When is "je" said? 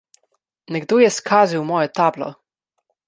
1.01-1.11